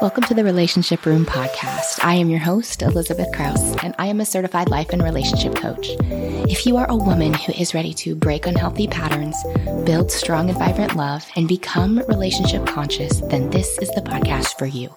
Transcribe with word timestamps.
Welcome 0.00 0.22
to 0.24 0.34
the 0.34 0.44
Relationship 0.44 1.04
Room 1.04 1.26
podcast. 1.26 2.04
I 2.04 2.14
am 2.14 2.30
your 2.30 2.38
host, 2.38 2.82
Elizabeth 2.82 3.32
Krause, 3.34 3.74
and 3.82 3.96
I 3.98 4.06
am 4.06 4.20
a 4.20 4.24
certified 4.24 4.68
life 4.68 4.90
and 4.90 5.02
relationship 5.02 5.56
coach. 5.56 5.88
If 6.00 6.66
you 6.66 6.76
are 6.76 6.88
a 6.88 6.94
woman 6.94 7.34
who 7.34 7.52
is 7.54 7.74
ready 7.74 7.92
to 7.94 8.14
break 8.14 8.46
unhealthy 8.46 8.86
patterns, 8.86 9.36
build 9.84 10.12
strong 10.12 10.50
and 10.50 10.58
vibrant 10.58 10.94
love, 10.94 11.26
and 11.34 11.48
become 11.48 11.98
relationship 12.06 12.64
conscious, 12.64 13.20
then 13.22 13.50
this 13.50 13.76
is 13.78 13.90
the 13.90 14.02
podcast 14.02 14.56
for 14.56 14.66
you. 14.66 14.94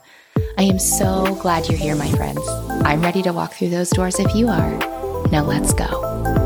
I 0.59 0.63
am 0.63 0.77
so 0.77 1.33
glad 1.41 1.67
you're 1.67 1.79
here, 1.79 1.95
my 1.95 2.09
friends. 2.11 2.47
I'm 2.85 3.01
ready 3.01 3.23
to 3.23 3.33
walk 3.33 3.53
through 3.53 3.69
those 3.69 3.89
doors 3.89 4.19
if 4.19 4.35
you 4.35 4.49
are. 4.49 4.77
Now 5.31 5.43
let's 5.43 5.73
go. 5.73 6.40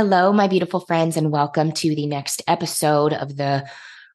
Hello, 0.00 0.32
my 0.32 0.48
beautiful 0.48 0.80
friends, 0.80 1.18
and 1.18 1.30
welcome 1.30 1.72
to 1.72 1.94
the 1.94 2.06
next 2.06 2.40
episode 2.48 3.12
of 3.12 3.36
the 3.36 3.68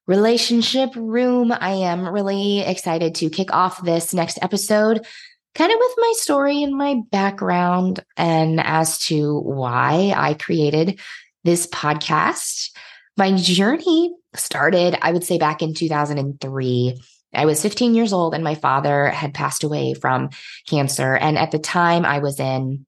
Relationship 0.08 0.90
Room. 0.96 1.52
I 1.52 1.74
am 1.74 2.08
really 2.08 2.58
excited 2.58 3.14
to 3.14 3.30
kick 3.30 3.54
off 3.54 3.84
this 3.84 4.12
next 4.12 4.40
episode, 4.42 5.06
kind 5.54 5.70
of 5.70 5.78
with 5.78 5.94
my 5.96 6.12
story 6.16 6.64
and 6.64 6.76
my 6.76 7.02
background, 7.12 8.04
and 8.16 8.60
as 8.60 8.98
to 9.06 9.38
why 9.38 10.12
I 10.16 10.34
created 10.34 10.98
this 11.44 11.68
podcast. 11.68 12.70
My 13.16 13.36
journey 13.36 14.12
started, 14.34 14.98
I 15.00 15.12
would 15.12 15.22
say, 15.22 15.38
back 15.38 15.62
in 15.62 15.72
2003. 15.72 17.00
I 17.32 17.46
was 17.46 17.62
15 17.62 17.94
years 17.94 18.12
old, 18.12 18.34
and 18.34 18.42
my 18.42 18.56
father 18.56 19.06
had 19.06 19.34
passed 19.34 19.62
away 19.62 19.94
from 19.94 20.30
cancer. 20.66 21.14
And 21.14 21.38
at 21.38 21.52
the 21.52 21.60
time, 21.60 22.04
I 22.04 22.18
was 22.18 22.40
in 22.40 22.86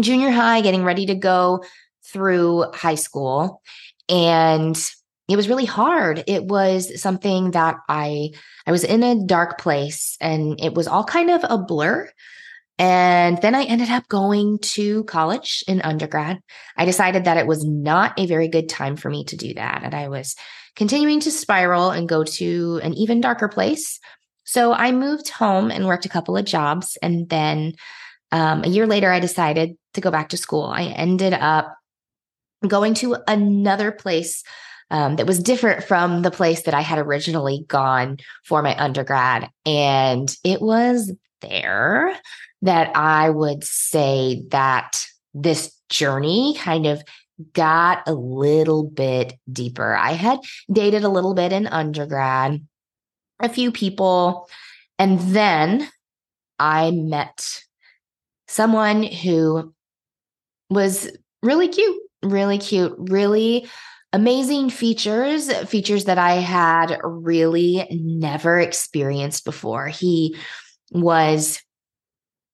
junior 0.00 0.32
high, 0.32 0.62
getting 0.62 0.82
ready 0.82 1.06
to 1.06 1.14
go 1.14 1.62
through 2.06 2.66
high 2.72 2.94
school 2.94 3.62
and 4.08 4.76
it 5.28 5.36
was 5.36 5.48
really 5.48 5.64
hard. 5.64 6.22
It 6.26 6.44
was 6.44 7.00
something 7.00 7.52
that 7.52 7.76
i 7.88 8.30
i 8.66 8.72
was 8.72 8.84
in 8.84 9.02
a 9.02 9.24
dark 9.26 9.58
place 9.58 10.16
and 10.20 10.60
it 10.60 10.74
was 10.74 10.86
all 10.86 11.04
kind 11.04 11.30
of 11.30 11.44
a 11.48 11.58
blur 11.58 12.10
and 12.78 13.40
then 13.40 13.54
i 13.54 13.64
ended 13.64 13.90
up 13.90 14.08
going 14.08 14.58
to 14.58 15.04
college 15.04 15.64
in 15.66 15.80
undergrad. 15.82 16.40
I 16.76 16.84
decided 16.84 17.24
that 17.24 17.36
it 17.36 17.46
was 17.46 17.64
not 17.64 18.18
a 18.18 18.26
very 18.26 18.48
good 18.48 18.68
time 18.68 18.96
for 18.96 19.10
me 19.10 19.24
to 19.26 19.36
do 19.36 19.54
that 19.54 19.82
and 19.82 19.94
i 19.94 20.08
was 20.08 20.36
continuing 20.76 21.20
to 21.20 21.30
spiral 21.30 21.90
and 21.90 22.08
go 22.08 22.24
to 22.24 22.80
an 22.82 22.94
even 22.94 23.20
darker 23.20 23.48
place. 23.48 24.00
So 24.44 24.72
i 24.72 24.92
moved 24.92 25.28
home 25.30 25.70
and 25.70 25.86
worked 25.86 26.06
a 26.06 26.10
couple 26.10 26.36
of 26.36 26.44
jobs 26.44 26.98
and 27.02 27.28
then 27.28 27.74
um, 28.32 28.64
a 28.64 28.68
year 28.68 28.86
later 28.86 29.10
i 29.10 29.20
decided 29.20 29.76
to 29.94 30.00
go 30.00 30.10
back 30.10 30.30
to 30.30 30.36
school. 30.36 30.64
I 30.64 30.84
ended 30.84 31.32
up 31.32 31.74
going 32.68 32.94
to 32.94 33.16
another 33.26 33.92
place 33.92 34.42
um, 34.90 35.16
that 35.16 35.26
was 35.26 35.38
different 35.42 35.84
from 35.84 36.22
the 36.22 36.30
place 36.30 36.62
that 36.62 36.74
I 36.74 36.80
had 36.80 36.98
originally 36.98 37.64
gone 37.68 38.18
for 38.44 38.62
my 38.62 38.76
undergrad. 38.76 39.48
And 39.64 40.34
it 40.44 40.60
was 40.60 41.12
there 41.40 42.16
that 42.62 42.96
I 42.96 43.30
would 43.30 43.64
say 43.64 44.44
that 44.50 45.04
this 45.32 45.76
journey 45.88 46.56
kind 46.58 46.86
of 46.86 47.02
got 47.52 48.02
a 48.06 48.14
little 48.14 48.84
bit 48.84 49.34
deeper. 49.50 49.94
I 49.94 50.12
had 50.12 50.38
dated 50.72 51.04
a 51.04 51.08
little 51.08 51.34
bit 51.34 51.52
in 51.52 51.66
undergrad, 51.66 52.66
a 53.40 53.48
few 53.48 53.72
people, 53.72 54.48
and 54.98 55.18
then 55.18 55.88
I 56.58 56.92
met 56.92 57.60
someone 58.46 59.02
who 59.02 59.74
was 60.70 61.10
really 61.42 61.68
cute 61.68 62.03
really 62.24 62.58
cute, 62.58 62.94
really 62.98 63.68
amazing 64.12 64.70
features, 64.70 65.52
features 65.68 66.04
that 66.04 66.18
I 66.18 66.34
had 66.34 66.98
really 67.02 67.86
never 67.90 68.60
experienced 68.60 69.44
before. 69.44 69.88
He 69.88 70.36
was 70.92 71.60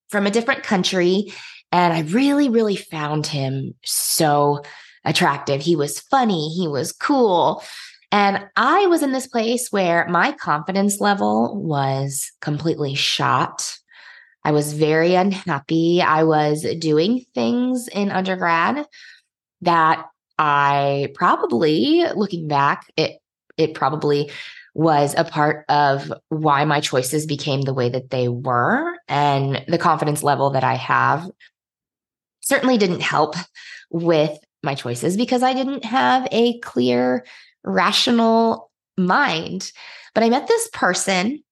from 0.09 0.27
a 0.27 0.31
different 0.31 0.63
country, 0.63 1.33
and 1.71 1.93
I 1.93 2.01
really, 2.01 2.49
really 2.49 2.77
found 2.77 3.27
him 3.27 3.75
so 3.85 4.63
attractive. 5.05 5.61
He 5.61 5.77
was 5.77 6.01
funny, 6.01 6.49
he 6.49 6.67
was 6.67 6.93
cool. 6.93 7.63
And 8.13 8.45
I 8.57 8.87
was 8.87 9.03
in 9.03 9.13
this 9.13 9.29
place 9.29 9.71
where 9.71 10.09
my 10.09 10.33
confidence 10.33 11.01
level 11.01 11.63
was 11.63 12.33
completely 12.41 12.95
shot. 12.95 13.71
I 14.45 14.53
was 14.53 14.73
very 14.73 15.15
unhappy. 15.15 16.03
I 16.03 16.25
was 16.25 16.67
doing 16.79 17.25
things 17.35 17.87
in 17.89 18.11
undergrad 18.11 18.87
that 19.63 20.07
I 20.39 21.09
probably 21.15 22.05
looking 22.15 22.49
back, 22.49 22.91
it 22.97 23.19
it 23.57 23.75
probably 23.75 24.31
was 24.75 25.15
a 25.19 25.25
part 25.25 25.65
of 25.69 26.13
why 26.29 26.65
my 26.65 26.81
choices 26.81 27.27
became 27.27 27.63
the 27.63 27.75
way 27.75 27.89
that 27.89 28.11
they 28.11 28.29
were 28.29 28.97
and 29.09 29.65
the 29.67 29.79
confidence 29.79 30.23
level 30.23 30.51
that 30.51 30.65
I 30.65 30.75
have 30.75 31.29
certainly 32.41 32.79
didn't 32.79 33.03
help 33.03 33.35
with 33.91 34.39
my 34.63 34.75
choices 34.75 35.17
because 35.17 35.43
I 35.43 35.55
didn't 35.55 35.85
have 35.85 36.27
a 36.31 36.59
clear 36.61 37.25
rational 37.65 38.71
mind. 38.97 39.73
But 40.15 40.25
I 40.25 40.31
met 40.31 40.47
this 40.47 40.69
person 40.73 41.43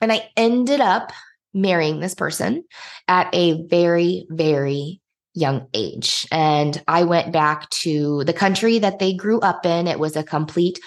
and 0.00 0.12
I 0.12 0.28
ended 0.36 0.80
up 0.80 1.12
marrying 1.54 2.00
this 2.00 2.14
person 2.14 2.64
at 3.08 3.34
a 3.34 3.62
very, 3.66 4.26
very 4.28 5.00
young 5.36 5.68
age. 5.74 6.26
And 6.32 6.82
I 6.88 7.04
went 7.04 7.32
back 7.32 7.68
to 7.70 8.24
the 8.24 8.32
country 8.32 8.78
that 8.78 8.98
they 8.98 9.14
grew 9.14 9.38
up 9.40 9.66
in. 9.66 9.86
It 9.86 10.00
was 10.00 10.16
a 10.16 10.24
complete 10.24 10.80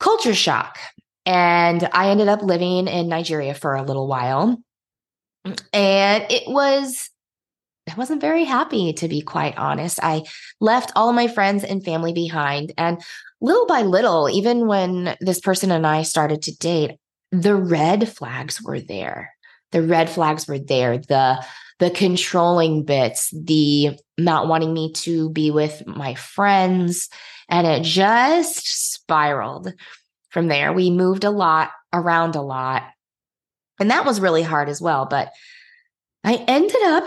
culture 0.00 0.34
shock. 0.34 0.78
And 1.24 1.88
I 1.92 2.08
ended 2.08 2.28
up 2.28 2.42
living 2.42 2.88
in 2.88 3.08
Nigeria 3.08 3.54
for 3.54 3.74
a 3.74 3.82
little 3.82 4.08
while. 4.08 4.60
And 5.72 6.24
it 6.30 6.44
was, 6.48 7.10
I 7.88 7.94
wasn't 7.94 8.20
very 8.20 8.44
happy, 8.44 8.92
to 8.94 9.06
be 9.06 9.20
quite 9.20 9.56
honest. 9.56 10.00
I 10.02 10.22
left 10.60 10.90
all 10.96 11.12
my 11.12 11.28
friends 11.28 11.62
and 11.62 11.84
family 11.84 12.12
behind. 12.12 12.72
And 12.78 13.00
little 13.40 13.66
by 13.66 13.82
little, 13.82 14.28
even 14.30 14.66
when 14.66 15.16
this 15.20 15.40
person 15.40 15.70
and 15.70 15.86
I 15.86 16.02
started 16.02 16.42
to 16.42 16.56
date, 16.56 16.92
the 17.30 17.54
red 17.54 18.08
flags 18.08 18.60
were 18.62 18.80
there. 18.80 19.30
The 19.72 19.82
red 19.82 20.10
flags 20.10 20.48
were 20.48 20.58
there. 20.58 20.98
The 20.98 21.44
the 21.82 21.90
controlling 21.90 22.84
bits, 22.84 23.28
the 23.34 23.98
not 24.16 24.46
wanting 24.46 24.72
me 24.72 24.92
to 24.92 25.30
be 25.30 25.50
with 25.50 25.84
my 25.84 26.14
friends. 26.14 27.08
And 27.48 27.66
it 27.66 27.82
just 27.82 28.92
spiraled 28.92 29.74
from 30.30 30.46
there. 30.46 30.72
We 30.72 30.92
moved 30.92 31.24
a 31.24 31.30
lot 31.30 31.72
around 31.92 32.36
a 32.36 32.40
lot. 32.40 32.84
And 33.80 33.90
that 33.90 34.04
was 34.04 34.20
really 34.20 34.44
hard 34.44 34.68
as 34.68 34.80
well. 34.80 35.06
But 35.06 35.32
I 36.22 36.44
ended 36.46 36.80
up 36.84 37.02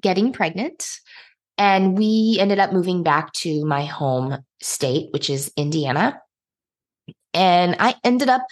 getting 0.00 0.32
pregnant 0.32 0.88
and 1.58 1.98
we 1.98 2.38
ended 2.40 2.58
up 2.58 2.72
moving 2.72 3.02
back 3.02 3.34
to 3.34 3.66
my 3.66 3.84
home 3.84 4.38
state, 4.62 5.08
which 5.12 5.28
is 5.28 5.52
Indiana. 5.58 6.18
And 7.34 7.76
I 7.78 7.94
ended 8.04 8.28
up 8.28 8.42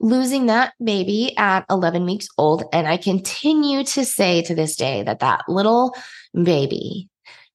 losing 0.00 0.46
that 0.46 0.74
baby 0.82 1.36
at 1.36 1.64
11 1.70 2.04
weeks 2.04 2.28
old. 2.36 2.64
And 2.72 2.86
I 2.86 2.96
continue 2.96 3.84
to 3.84 4.04
say 4.04 4.42
to 4.42 4.54
this 4.54 4.76
day 4.76 5.02
that 5.02 5.20
that 5.20 5.42
little 5.48 5.96
baby 6.34 7.08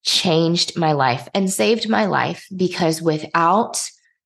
changed 0.04 0.78
my 0.78 0.94
life 0.94 1.28
and 1.34 1.52
saved 1.52 1.90
my 1.90 2.06
life 2.06 2.46
because 2.56 3.02
without 3.02 3.82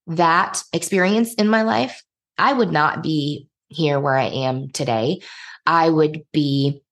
that 0.08 0.62
experience 0.72 1.34
in 1.36 1.48
my 1.48 1.64
life, 1.64 2.04
I 2.38 2.54
would 2.54 2.72
not 2.72 3.02
be 3.02 3.48
here 3.70 4.00
where 4.00 4.16
I 4.16 4.26
am 4.26 4.70
today. 4.70 5.22
I 5.66 5.90
would 5.90 6.26
be 6.32 6.84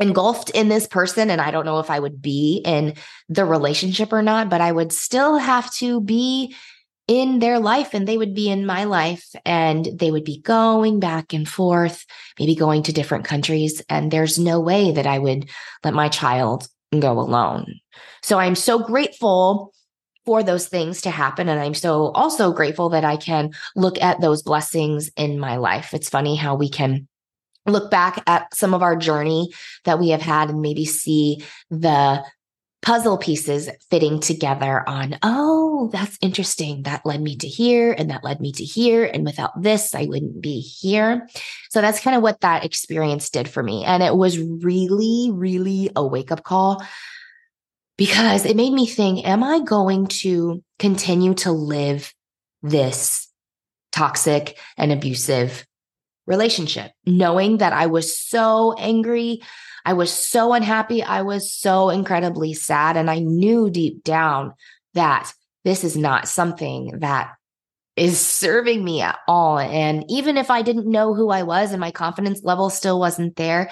engulfed 0.00 0.50
in 0.50 0.68
this 0.68 0.86
person 0.86 1.30
and 1.30 1.40
I 1.40 1.50
don't 1.50 1.64
know 1.64 1.80
if 1.80 1.90
I 1.90 1.98
would 1.98 2.22
be 2.22 2.62
in 2.64 2.94
the 3.28 3.44
relationship 3.44 4.12
or 4.12 4.22
not, 4.22 4.48
but 4.48 4.60
I 4.60 4.70
would 4.70 4.92
still 4.92 5.38
have 5.38 5.72
to 5.74 6.00
be 6.00 6.54
in 7.08 7.38
their 7.38 7.58
life 7.58 7.94
and 7.94 8.06
they 8.06 8.18
would 8.18 8.34
be 8.34 8.50
in 8.50 8.66
my 8.66 8.84
life 8.84 9.34
and 9.44 9.88
they 9.94 10.10
would 10.10 10.24
be 10.24 10.40
going 10.40 11.00
back 11.00 11.32
and 11.32 11.48
forth, 11.48 12.04
maybe 12.38 12.54
going 12.54 12.82
to 12.84 12.92
different 12.92 13.24
countries. 13.24 13.82
And 13.88 14.10
there's 14.10 14.38
no 14.38 14.60
way 14.60 14.92
that 14.92 15.06
I 15.06 15.18
would 15.18 15.48
let 15.82 15.94
my 15.94 16.08
child 16.10 16.68
go 16.96 17.18
alone. 17.18 17.80
So 18.22 18.38
I'm 18.38 18.54
so 18.54 18.78
grateful 18.78 19.72
for 20.26 20.42
those 20.42 20.68
things 20.68 21.00
to 21.00 21.10
happen. 21.10 21.48
And 21.48 21.58
I'm 21.58 21.72
so 21.72 22.10
also 22.10 22.52
grateful 22.52 22.90
that 22.90 23.04
I 23.04 23.16
can 23.16 23.52
look 23.74 24.00
at 24.02 24.20
those 24.20 24.42
blessings 24.42 25.10
in 25.16 25.38
my 25.38 25.56
life. 25.56 25.94
It's 25.94 26.10
funny 26.10 26.36
how 26.36 26.54
we 26.54 26.68
can 26.68 27.08
look 27.64 27.90
back 27.90 28.22
at 28.26 28.54
some 28.54 28.74
of 28.74 28.82
our 28.82 28.96
journey 28.96 29.50
that 29.84 29.98
we 29.98 30.10
have 30.10 30.20
had 30.20 30.50
and 30.50 30.60
maybe 30.60 30.84
see 30.84 31.42
the 31.70 32.22
puzzle 32.80 33.18
pieces 33.18 33.68
fitting 33.90 34.20
together 34.20 34.88
on, 34.88 35.18
oh, 35.22 35.90
that's 35.92 36.16
interesting. 36.22 36.84
That 36.84 37.04
led 37.04 37.20
me 37.20 37.36
to 37.36 37.48
here 37.48 37.92
and 37.92 38.10
that 38.10 38.24
led 38.24 38.40
me 38.40 38.52
to 38.52 38.64
here. 38.64 39.04
And 39.04 39.24
without 39.24 39.60
this, 39.60 39.94
I 39.94 40.04
wouldn't 40.04 40.40
be 40.40 40.60
here. 40.60 41.28
So 41.70 41.80
that's 41.80 42.00
kind 42.00 42.16
of 42.16 42.22
what 42.22 42.40
that 42.42 42.64
experience 42.64 43.30
did 43.30 43.48
for 43.48 43.62
me. 43.62 43.84
And 43.84 44.02
it 44.02 44.16
was 44.16 44.38
really, 44.38 45.30
really 45.32 45.90
a 45.96 46.06
wake 46.06 46.30
up 46.30 46.44
call 46.44 46.84
because 47.96 48.46
it 48.46 48.56
made 48.56 48.72
me 48.72 48.86
think, 48.86 49.26
am 49.26 49.42
I 49.42 49.58
going 49.60 50.06
to 50.06 50.62
continue 50.78 51.34
to 51.34 51.50
live 51.50 52.14
this 52.62 53.28
toxic 53.90 54.56
and 54.76 54.92
abusive 54.92 55.66
relationship, 56.26 56.92
knowing 57.04 57.58
that 57.58 57.72
I 57.72 57.86
was 57.86 58.16
so 58.16 58.74
angry 58.78 59.40
I 59.88 59.94
was 59.94 60.12
so 60.12 60.52
unhappy. 60.52 61.02
I 61.02 61.22
was 61.22 61.50
so 61.50 61.88
incredibly 61.88 62.52
sad. 62.52 62.98
And 62.98 63.10
I 63.10 63.20
knew 63.20 63.70
deep 63.70 64.04
down 64.04 64.52
that 64.92 65.32
this 65.64 65.82
is 65.82 65.96
not 65.96 66.28
something 66.28 66.98
that 66.98 67.32
is 67.96 68.20
serving 68.20 68.84
me 68.84 69.00
at 69.00 69.18
all. 69.26 69.58
And 69.58 70.04
even 70.10 70.36
if 70.36 70.50
I 70.50 70.60
didn't 70.60 70.90
know 70.90 71.14
who 71.14 71.30
I 71.30 71.42
was 71.42 71.72
and 71.72 71.80
my 71.80 71.90
confidence 71.90 72.42
level 72.44 72.68
still 72.68 73.00
wasn't 73.00 73.36
there, 73.36 73.70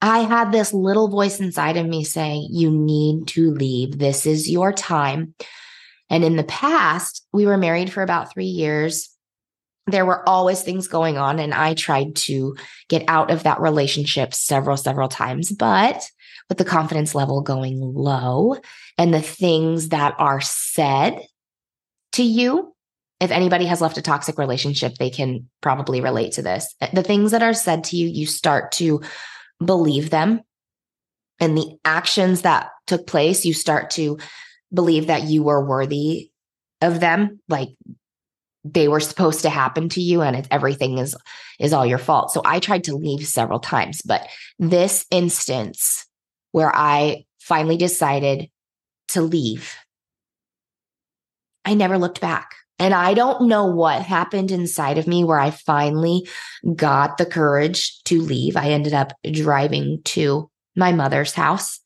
I 0.00 0.20
had 0.20 0.50
this 0.50 0.72
little 0.72 1.08
voice 1.08 1.40
inside 1.40 1.76
of 1.76 1.86
me 1.86 2.04
saying, 2.04 2.48
You 2.50 2.70
need 2.70 3.28
to 3.28 3.50
leave. 3.50 3.98
This 3.98 4.24
is 4.24 4.48
your 4.48 4.72
time. 4.72 5.34
And 6.08 6.24
in 6.24 6.36
the 6.36 6.44
past, 6.44 7.26
we 7.34 7.44
were 7.44 7.58
married 7.58 7.92
for 7.92 8.02
about 8.02 8.32
three 8.32 8.46
years 8.46 9.10
there 9.86 10.06
were 10.06 10.28
always 10.28 10.62
things 10.62 10.88
going 10.88 11.18
on 11.18 11.38
and 11.38 11.54
i 11.54 11.74
tried 11.74 12.14
to 12.14 12.54
get 12.88 13.02
out 13.08 13.30
of 13.30 13.42
that 13.42 13.60
relationship 13.60 14.34
several 14.34 14.76
several 14.76 15.08
times 15.08 15.50
but 15.50 16.08
with 16.48 16.58
the 16.58 16.64
confidence 16.64 17.14
level 17.14 17.40
going 17.40 17.80
low 17.80 18.56
and 18.98 19.14
the 19.14 19.22
things 19.22 19.88
that 19.88 20.14
are 20.18 20.40
said 20.40 21.20
to 22.12 22.22
you 22.22 22.74
if 23.20 23.30
anybody 23.30 23.66
has 23.66 23.80
left 23.80 23.98
a 23.98 24.02
toxic 24.02 24.38
relationship 24.38 24.94
they 24.94 25.10
can 25.10 25.48
probably 25.60 26.00
relate 26.00 26.32
to 26.32 26.42
this. 26.42 26.74
Eh, 26.80 26.88
the 26.92 27.02
things 27.02 27.30
that 27.30 27.42
are 27.42 27.54
said 27.54 27.84
to 27.84 27.96
you 27.96 28.08
you 28.08 28.26
start 28.26 28.72
to 28.72 29.02
believe 29.64 30.10
them. 30.10 30.40
And 31.38 31.56
the 31.56 31.78
actions 31.84 32.42
that 32.42 32.70
took 32.86 33.06
place 33.06 33.44
you 33.44 33.54
start 33.54 33.90
to 33.90 34.18
believe 34.72 35.06
that 35.06 35.24
you 35.24 35.42
were 35.42 35.64
worthy 35.64 36.30
of 36.80 37.00
them 37.00 37.40
like 37.48 37.68
they 38.64 38.88
were 38.88 39.00
supposed 39.00 39.42
to 39.42 39.50
happen 39.50 39.88
to 39.90 40.00
you 40.00 40.20
and 40.20 40.46
everything 40.50 40.98
is 40.98 41.16
is 41.58 41.72
all 41.72 41.86
your 41.86 41.98
fault. 41.98 42.32
So 42.32 42.42
i 42.44 42.58
tried 42.58 42.84
to 42.84 42.96
leave 42.96 43.26
several 43.26 43.60
times 43.60 44.02
but 44.02 44.26
this 44.58 45.06
instance 45.10 46.06
where 46.52 46.74
i 46.74 47.24
finally 47.38 47.76
decided 47.76 48.50
to 49.08 49.22
leave 49.22 49.74
i 51.64 51.74
never 51.74 51.98
looked 51.98 52.20
back. 52.20 52.54
And 52.78 52.94
i 52.94 53.14
don't 53.14 53.48
know 53.48 53.66
what 53.66 54.02
happened 54.02 54.50
inside 54.50 54.98
of 54.98 55.06
me 55.06 55.24
where 55.24 55.40
i 55.40 55.50
finally 55.50 56.28
got 56.74 57.18
the 57.18 57.26
courage 57.26 58.02
to 58.04 58.20
leave. 58.20 58.56
I 58.56 58.70
ended 58.70 58.94
up 58.94 59.12
driving 59.30 60.00
to 60.06 60.50
my 60.76 60.92
mother's 60.92 61.32
house 61.32 61.79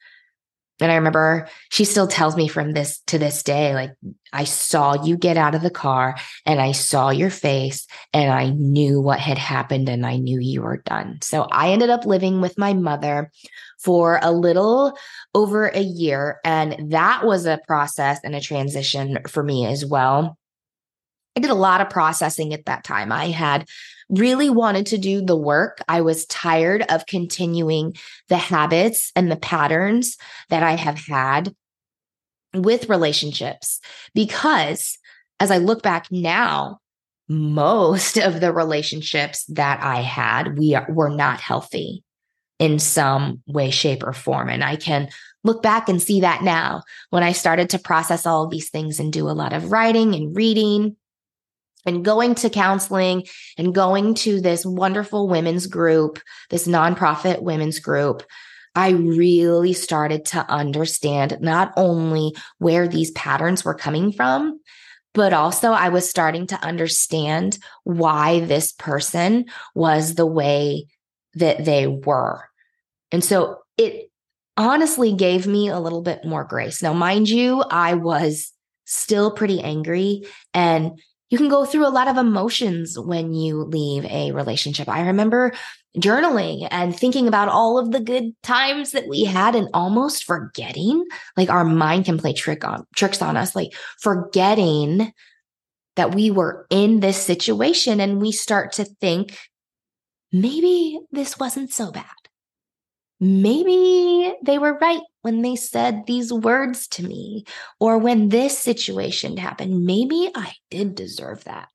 and 0.80 0.90
I 0.90 0.96
remember 0.96 1.48
she 1.70 1.84
still 1.84 2.08
tells 2.08 2.36
me 2.36 2.48
from 2.48 2.72
this 2.72 3.00
to 3.06 3.18
this 3.18 3.42
day, 3.44 3.74
like, 3.74 3.92
I 4.32 4.44
saw 4.44 5.04
you 5.04 5.16
get 5.16 5.36
out 5.36 5.54
of 5.54 5.62
the 5.62 5.70
car 5.70 6.16
and 6.44 6.60
I 6.60 6.72
saw 6.72 7.10
your 7.10 7.30
face 7.30 7.86
and 8.12 8.32
I 8.32 8.50
knew 8.50 9.00
what 9.00 9.20
had 9.20 9.38
happened 9.38 9.88
and 9.88 10.04
I 10.04 10.16
knew 10.16 10.40
you 10.40 10.62
were 10.62 10.78
done. 10.78 11.20
So 11.22 11.42
I 11.44 11.70
ended 11.70 11.90
up 11.90 12.06
living 12.06 12.40
with 12.40 12.58
my 12.58 12.74
mother 12.74 13.30
for 13.78 14.18
a 14.20 14.32
little 14.32 14.98
over 15.34 15.68
a 15.68 15.80
year. 15.80 16.40
And 16.44 16.90
that 16.90 17.24
was 17.24 17.46
a 17.46 17.60
process 17.68 18.18
and 18.24 18.34
a 18.34 18.40
transition 18.40 19.18
for 19.28 19.44
me 19.44 19.66
as 19.66 19.86
well. 19.86 20.36
I 21.36 21.40
did 21.40 21.50
a 21.50 21.54
lot 21.54 21.80
of 21.80 21.90
processing 21.90 22.52
at 22.52 22.66
that 22.66 22.82
time. 22.82 23.12
I 23.12 23.26
had 23.26 23.68
really 24.08 24.50
wanted 24.50 24.86
to 24.86 24.98
do 24.98 25.22
the 25.22 25.36
work. 25.36 25.78
I 25.88 26.00
was 26.00 26.26
tired 26.26 26.82
of 26.90 27.06
continuing 27.06 27.94
the 28.28 28.36
habits 28.36 29.12
and 29.16 29.30
the 29.30 29.36
patterns 29.36 30.16
that 30.50 30.62
I 30.62 30.72
have 30.72 30.98
had 30.98 31.54
with 32.54 32.88
relationships 32.88 33.80
because 34.14 34.98
as 35.40 35.50
I 35.50 35.58
look 35.58 35.82
back 35.82 36.06
now, 36.10 36.78
most 37.28 38.16
of 38.18 38.40
the 38.40 38.52
relationships 38.52 39.44
that 39.46 39.82
I 39.82 40.00
had, 40.00 40.58
we 40.58 40.74
are, 40.74 40.86
were 40.90 41.10
not 41.10 41.40
healthy 41.40 42.04
in 42.58 42.78
some 42.78 43.42
way, 43.46 43.70
shape, 43.70 44.04
or 44.04 44.12
form. 44.12 44.48
And 44.48 44.62
I 44.62 44.76
can 44.76 45.08
look 45.42 45.62
back 45.62 45.88
and 45.88 46.00
see 46.00 46.20
that 46.20 46.42
now 46.42 46.82
when 47.10 47.22
I 47.22 47.32
started 47.32 47.70
to 47.70 47.78
process 47.78 48.26
all 48.26 48.44
of 48.44 48.50
these 48.50 48.70
things 48.70 49.00
and 49.00 49.12
do 49.12 49.28
a 49.28 49.32
lot 49.32 49.52
of 49.52 49.72
writing 49.72 50.14
and 50.14 50.36
reading 50.36 50.96
and 51.86 52.04
going 52.04 52.34
to 52.36 52.50
counseling 52.50 53.26
and 53.58 53.74
going 53.74 54.14
to 54.14 54.40
this 54.40 54.64
wonderful 54.64 55.28
women's 55.28 55.66
group, 55.66 56.20
this 56.50 56.66
nonprofit 56.66 57.42
women's 57.42 57.78
group, 57.78 58.22
I 58.74 58.90
really 58.90 59.72
started 59.72 60.24
to 60.26 60.50
understand 60.50 61.38
not 61.40 61.72
only 61.76 62.34
where 62.58 62.88
these 62.88 63.12
patterns 63.12 63.64
were 63.64 63.74
coming 63.74 64.12
from, 64.12 64.60
but 65.12 65.32
also 65.32 65.70
I 65.70 65.90
was 65.90 66.10
starting 66.10 66.48
to 66.48 66.56
understand 66.56 67.58
why 67.84 68.40
this 68.40 68.72
person 68.72 69.46
was 69.74 70.14
the 70.14 70.26
way 70.26 70.86
that 71.34 71.64
they 71.64 71.86
were. 71.86 72.42
And 73.12 73.22
so 73.22 73.60
it 73.78 74.10
honestly 74.56 75.14
gave 75.14 75.46
me 75.46 75.68
a 75.68 75.78
little 75.78 76.02
bit 76.02 76.24
more 76.24 76.44
grace. 76.44 76.82
Now, 76.82 76.92
mind 76.92 77.28
you, 77.28 77.62
I 77.62 77.94
was 77.94 78.52
still 78.86 79.30
pretty 79.30 79.60
angry 79.60 80.26
and 80.52 81.00
you 81.34 81.38
can 81.38 81.48
go 81.48 81.64
through 81.64 81.84
a 81.84 81.90
lot 81.90 82.06
of 82.06 82.16
emotions 82.16 82.96
when 82.96 83.34
you 83.34 83.64
leave 83.64 84.04
a 84.04 84.30
relationship. 84.30 84.88
I 84.88 85.08
remember 85.08 85.52
journaling 85.98 86.68
and 86.70 86.96
thinking 86.96 87.26
about 87.26 87.48
all 87.48 87.76
of 87.76 87.90
the 87.90 87.98
good 87.98 88.40
times 88.44 88.92
that 88.92 89.08
we 89.08 89.24
had 89.24 89.56
and 89.56 89.68
almost 89.74 90.22
forgetting 90.22 91.04
like 91.36 91.50
our 91.50 91.64
mind 91.64 92.04
can 92.04 92.18
play 92.18 92.34
trick 92.34 92.62
on 92.64 92.86
tricks 92.94 93.20
on 93.20 93.36
us 93.36 93.56
like 93.56 93.74
forgetting 93.98 95.12
that 95.96 96.14
we 96.14 96.30
were 96.30 96.68
in 96.70 97.00
this 97.00 97.20
situation 97.20 97.98
and 97.98 98.20
we 98.20 98.30
start 98.30 98.70
to 98.74 98.84
think 98.84 99.36
maybe 100.30 101.00
this 101.10 101.36
wasn't 101.40 101.72
so 101.72 101.90
bad 101.90 102.06
maybe 103.18 104.32
they 104.44 104.58
were 104.58 104.78
right 104.78 105.02
when 105.24 105.40
they 105.40 105.56
said 105.56 106.04
these 106.06 106.30
words 106.30 106.86
to 106.86 107.02
me, 107.02 107.46
or 107.80 107.96
when 107.96 108.28
this 108.28 108.58
situation 108.58 109.38
happened. 109.38 109.86
Maybe 109.86 110.30
I 110.34 110.52
did 110.70 110.94
deserve 110.94 111.44
that. 111.44 111.68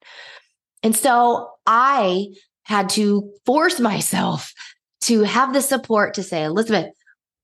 And 0.84 0.96
so 0.96 1.50
I 1.66 2.28
had 2.62 2.90
to 2.90 3.34
force 3.48 3.80
myself 3.92 4.54
to 5.02 5.24
have 5.24 5.54
the 5.54 5.64
support 5.64 6.14
to 6.14 6.24
say, 6.24 6.44
Elizabeth, 6.44 6.92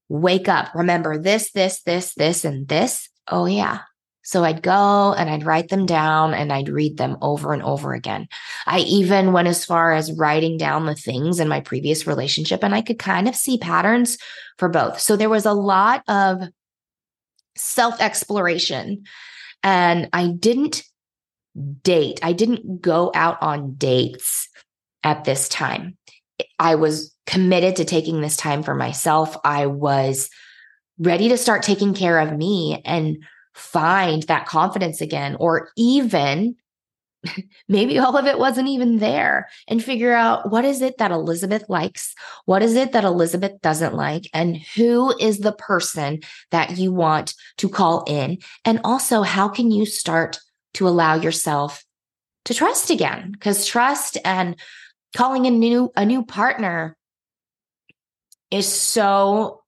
wake 0.07 0.47
up. 0.47 0.67
Remember 0.75 1.17
this, 1.17 1.51
this, 1.53 1.81
this, 1.81 2.13
this, 2.13 2.45
and 2.45 2.67
this. 2.67 3.09
Oh, 3.27 3.47
yeah. 3.47 3.79
So 4.25 4.43
I'd 4.43 4.63
go 4.63 5.13
and 5.13 5.29
I'd 5.29 5.45
write 5.45 5.69
them 5.69 5.85
down 5.85 6.33
and 6.33 6.51
I'd 6.51 6.67
read 6.67 6.97
them 6.97 7.15
over 7.21 7.53
and 7.53 7.61
over 7.61 7.93
again. 7.93 8.27
I 8.65 8.79
even 8.79 9.33
went 9.33 9.47
as 9.47 9.63
far 9.63 9.93
as 9.93 10.11
writing 10.11 10.57
down 10.57 10.87
the 10.87 10.95
things 10.95 11.39
in 11.39 11.47
my 11.47 11.61
previous 11.61 12.07
relationship 12.07 12.63
and 12.63 12.73
I 12.73 12.81
could 12.81 12.97
kind 12.97 13.27
of 13.27 13.35
see 13.35 13.59
patterns 13.59 14.17
for 14.57 14.67
both. 14.67 14.99
So 14.99 15.15
there 15.15 15.29
was 15.29 15.45
a 15.45 15.53
lot 15.53 16.01
of 16.07 16.41
self 17.55 18.01
exploration 18.01 19.03
and 19.61 20.09
I 20.11 20.29
didn't 20.29 20.83
date. 21.83 22.19
I 22.23 22.33
didn't 22.33 22.81
go 22.81 23.11
out 23.13 23.37
on 23.43 23.75
dates 23.75 24.49
at 25.03 25.23
this 25.23 25.47
time. 25.47 25.97
I 26.57 26.75
was 26.75 27.15
committed 27.27 27.75
to 27.75 27.85
taking 27.85 28.21
this 28.21 28.37
time 28.37 28.63
for 28.63 28.73
myself. 28.73 29.37
I 29.43 29.67
was 29.67 30.31
ready 30.97 31.29
to 31.29 31.37
start 31.37 31.61
taking 31.61 31.93
care 31.93 32.19
of 32.19 32.35
me 32.35 32.81
and 32.85 33.23
find 33.55 34.23
that 34.23 34.45
confidence 34.45 35.01
again, 35.01 35.35
or 35.39 35.71
even 35.75 36.55
maybe 37.67 37.97
all 37.97 38.17
of 38.17 38.25
it 38.25 38.37
wasn't 38.37 38.67
even 38.67 38.99
there 38.99 39.49
and 39.67 39.83
figure 39.83 40.13
out 40.13 40.51
what 40.51 40.65
is 40.65 40.81
it 40.81 40.97
that 40.97 41.11
Elizabeth 41.11 41.65
likes? 41.69 42.13
What 42.45 42.61
is 42.61 42.75
it 42.75 42.91
that 42.91 43.03
Elizabeth 43.03 43.61
doesn't 43.61 43.95
like? 43.95 44.29
And 44.33 44.57
who 44.57 45.15
is 45.17 45.39
the 45.39 45.53
person 45.53 46.21
that 46.51 46.77
you 46.77 46.91
want 46.91 47.33
to 47.57 47.69
call 47.69 48.03
in? 48.07 48.39
And 48.63 48.81
also, 48.83 49.21
how 49.21 49.47
can 49.47 49.71
you 49.71 49.85
start 49.85 50.39
to 50.75 50.87
allow 50.87 51.15
yourself 51.15 51.83
to 52.45 52.53
trust 52.53 52.89
again? 52.89 53.31
Because 53.31 53.65
trust 53.65 54.17
and 54.23 54.55
calling 55.15 55.47
a 55.47 55.51
new, 55.51 55.91
a 55.95 56.05
new 56.05 56.25
partner 56.25 56.95
is 58.51 58.71
so 58.71 59.63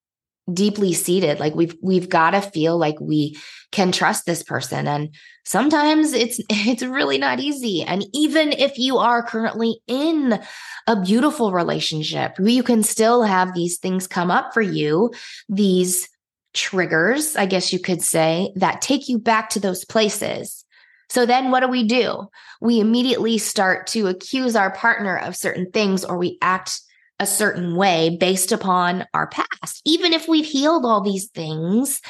deeply 0.53 0.93
seated 0.93 1.39
like 1.39 1.55
we've 1.55 1.75
we've 1.81 2.07
got 2.07 2.31
to 2.31 2.41
feel 2.41 2.77
like 2.77 2.99
we 3.01 3.37
can 3.71 3.91
trust 3.91 4.25
this 4.25 4.43
person 4.43 4.87
and 4.87 5.13
sometimes 5.43 6.13
it's 6.13 6.39
it's 6.49 6.83
really 6.83 7.17
not 7.17 7.39
easy 7.39 7.83
and 7.83 8.05
even 8.13 8.53
if 8.53 8.77
you 8.77 8.97
are 8.97 9.21
currently 9.21 9.79
in 9.87 10.39
a 10.87 11.01
beautiful 11.01 11.51
relationship 11.51 12.33
you 12.39 12.63
can 12.63 12.81
still 12.81 13.23
have 13.23 13.53
these 13.53 13.77
things 13.77 14.07
come 14.07 14.31
up 14.31 14.53
for 14.53 14.61
you 14.61 15.11
these 15.49 16.07
triggers, 16.57 17.35
I 17.35 17.45
guess 17.45 17.71
you 17.71 17.79
could 17.79 18.01
say, 18.01 18.51
that 18.55 18.81
take 18.81 19.07
you 19.07 19.19
back 19.19 19.49
to 19.51 19.59
those 19.59 19.85
places. 19.85 20.65
So 21.09 21.25
then 21.25 21.51
what 21.51 21.61
do 21.61 21.69
we 21.69 21.85
do? 21.85 22.27
We 22.59 22.79
immediately 22.79 23.37
start 23.37 23.87
to 23.87 24.07
accuse 24.07 24.55
our 24.55 24.71
partner 24.71 25.17
of 25.17 25.35
certain 25.35 25.71
things 25.71 26.03
or 26.03 26.17
we 26.17 26.37
act 26.41 26.81
a 27.19 27.25
certain 27.25 27.75
way 27.75 28.15
based 28.19 28.51
upon 28.51 29.05
our 29.13 29.27
past, 29.27 29.81
even 29.85 30.13
if 30.13 30.27
we've 30.27 30.45
healed 30.45 30.85
all 30.85 31.01
these 31.01 31.27
things 31.29 32.01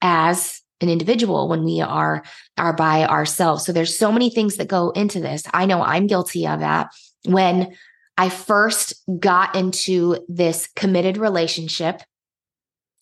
as 0.00 0.60
an 0.80 0.88
individual 0.88 1.48
when 1.48 1.64
we 1.64 1.80
are 1.80 2.22
are 2.56 2.72
by 2.72 3.04
ourselves. 3.04 3.66
So 3.66 3.72
there's 3.72 3.98
so 3.98 4.12
many 4.12 4.30
things 4.30 4.56
that 4.56 4.68
go 4.68 4.90
into 4.90 5.20
this. 5.20 5.42
I 5.52 5.66
know 5.66 5.82
I'm 5.82 6.06
guilty 6.06 6.46
of 6.46 6.60
that. 6.60 6.88
When 7.24 7.74
I 8.16 8.28
first 8.28 8.94
got 9.18 9.54
into 9.54 10.24
this 10.28 10.68
committed 10.76 11.16
relationship, 11.16 12.02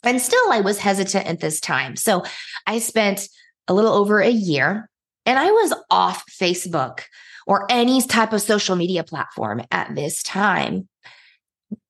and 0.02 0.20
still 0.20 0.52
I 0.52 0.60
was 0.60 0.78
hesitant 0.78 1.26
at 1.26 1.40
this 1.40 1.60
time. 1.60 1.96
So 1.96 2.22
I 2.66 2.78
spent 2.78 3.28
a 3.68 3.74
little 3.74 3.92
over 3.92 4.20
a 4.20 4.30
year 4.30 4.88
and 5.24 5.38
I 5.38 5.50
was 5.50 5.74
off 5.90 6.24
Facebook 6.30 7.02
or 7.46 7.66
any 7.70 8.02
type 8.02 8.32
of 8.32 8.42
social 8.42 8.76
media 8.76 9.04
platform 9.04 9.62
at 9.70 9.94
this 9.94 10.22
time. 10.22 10.88